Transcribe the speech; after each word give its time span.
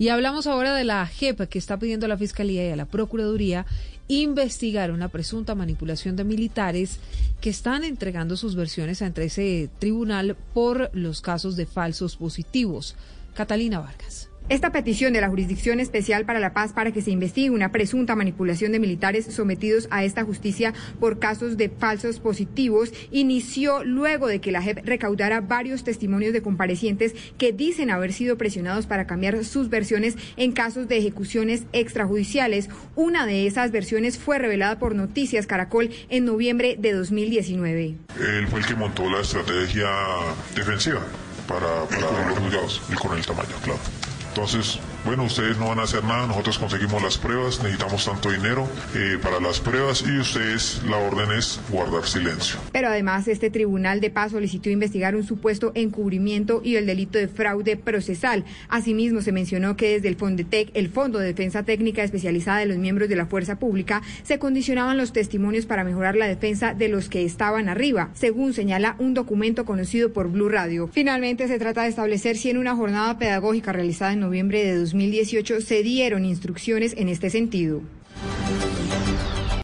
Y 0.00 0.08
hablamos 0.08 0.46
ahora 0.46 0.74
de 0.74 0.84
la 0.84 1.06
JEP 1.06 1.42
que 1.42 1.58
está 1.58 1.78
pidiendo 1.78 2.06
a 2.06 2.08
la 2.08 2.16
Fiscalía 2.16 2.66
y 2.66 2.72
a 2.72 2.76
la 2.76 2.86
Procuraduría 2.86 3.66
investigar 4.08 4.92
una 4.92 5.08
presunta 5.08 5.54
manipulación 5.54 6.16
de 6.16 6.24
militares 6.24 7.00
que 7.42 7.50
están 7.50 7.84
entregando 7.84 8.38
sus 8.38 8.56
versiones 8.56 9.02
ante 9.02 9.24
ese 9.24 9.68
tribunal 9.78 10.38
por 10.54 10.90
los 10.94 11.20
casos 11.20 11.54
de 11.54 11.66
falsos 11.66 12.16
positivos. 12.16 12.96
Catalina 13.34 13.78
Vargas. 13.78 14.30
Esta 14.48 14.72
petición 14.72 15.12
de 15.12 15.20
la 15.20 15.28
Jurisdicción 15.28 15.78
Especial 15.78 16.24
para 16.24 16.40
la 16.40 16.52
Paz 16.52 16.72
para 16.72 16.90
que 16.90 17.02
se 17.02 17.12
investigue 17.12 17.50
una 17.50 17.70
presunta 17.70 18.16
manipulación 18.16 18.72
de 18.72 18.80
militares 18.80 19.26
sometidos 19.26 19.86
a 19.92 20.02
esta 20.02 20.24
justicia 20.24 20.74
por 20.98 21.20
casos 21.20 21.56
de 21.56 21.68
falsos 21.68 22.18
positivos 22.18 22.92
inició 23.12 23.84
luego 23.84 24.26
de 24.26 24.40
que 24.40 24.50
la 24.50 24.60
JEP 24.60 24.84
recaudara 24.84 25.40
varios 25.40 25.84
testimonios 25.84 26.32
de 26.32 26.42
comparecientes 26.42 27.14
que 27.38 27.52
dicen 27.52 27.90
haber 27.90 28.12
sido 28.12 28.36
presionados 28.36 28.86
para 28.86 29.06
cambiar 29.06 29.44
sus 29.44 29.68
versiones 29.68 30.16
en 30.36 30.50
casos 30.50 30.88
de 30.88 30.96
ejecuciones 30.96 31.62
extrajudiciales. 31.72 32.68
Una 32.96 33.26
de 33.26 33.46
esas 33.46 33.70
versiones 33.70 34.18
fue 34.18 34.40
revelada 34.40 34.80
por 34.80 34.96
Noticias 34.96 35.46
Caracol 35.46 35.90
en 36.08 36.24
noviembre 36.24 36.74
de 36.76 36.92
2019. 36.92 37.94
Él 38.18 38.48
fue 38.48 38.58
el 38.58 38.66
que 38.66 38.74
montó 38.74 39.08
la 39.08 39.20
estrategia 39.20 39.90
defensiva 40.56 41.06
para, 41.46 41.84
para 41.84 42.28
los 42.28 42.38
juzgados, 42.38 42.82
el 42.90 43.26
Tamayo, 43.26 43.54
claro. 43.62 44.09
Entonces, 44.30 44.78
bueno, 45.04 45.24
ustedes 45.24 45.58
no 45.58 45.68
van 45.68 45.78
a 45.78 45.82
hacer 45.82 46.04
nada, 46.04 46.26
nosotros 46.26 46.58
conseguimos 46.58 47.02
las 47.02 47.16
pruebas, 47.18 47.62
necesitamos 47.62 48.04
tanto 48.04 48.30
dinero 48.30 48.68
eh, 48.94 49.18
para 49.22 49.40
las 49.40 49.60
pruebas 49.60 50.04
y 50.06 50.18
ustedes 50.18 50.82
la 50.88 50.98
orden 50.98 51.30
es 51.32 51.60
guardar 51.70 52.06
silencio. 52.06 52.60
Pero 52.72 52.88
además 52.88 53.26
este 53.28 53.50
Tribunal 53.50 54.00
de 54.00 54.10
Paz 54.10 54.32
solicitó 54.32 54.70
investigar 54.70 55.16
un 55.16 55.24
supuesto 55.24 55.72
encubrimiento 55.74 56.60
y 56.64 56.76
el 56.76 56.86
delito 56.86 57.18
de 57.18 57.28
fraude 57.28 57.76
procesal. 57.76 58.44
Asimismo, 58.68 59.22
se 59.22 59.32
mencionó 59.32 59.76
que 59.76 59.90
desde 59.90 60.08
el 60.08 60.16
Fondetec, 60.16 60.70
el 60.74 60.90
Fondo 60.90 61.18
de 61.18 61.28
Defensa 61.28 61.62
Técnica 61.62 62.02
Especializada 62.02 62.58
de 62.58 62.66
los 62.66 62.78
miembros 62.78 63.08
de 63.08 63.16
la 63.16 63.26
Fuerza 63.26 63.58
Pública, 63.58 64.02
se 64.22 64.38
condicionaban 64.38 64.96
los 64.96 65.12
testimonios 65.12 65.66
para 65.66 65.84
mejorar 65.84 66.16
la 66.16 66.26
defensa 66.26 66.74
de 66.74 66.88
los 66.88 67.08
que 67.08 67.24
estaban 67.24 67.68
arriba, 67.68 68.10
según 68.14 68.52
señala 68.52 68.96
un 68.98 69.14
documento 69.14 69.64
conocido 69.64 70.12
por 70.12 70.30
Blue 70.30 70.48
Radio. 70.48 70.88
Finalmente, 70.92 71.48
se 71.48 71.58
trata 71.58 71.82
de 71.82 71.88
establecer 71.88 72.36
si 72.36 72.50
en 72.50 72.58
una 72.58 72.76
jornada 72.76 73.18
pedagógica 73.18 73.72
realizada 73.72 74.12
en 74.12 74.20
noviembre 74.20 74.64
de 74.64 74.72
2018 74.92 75.60
se 75.60 75.82
dieron 75.82 76.24
instrucciones 76.24 76.94
en 76.96 77.08
este 77.08 77.30
sentido. 77.30 77.82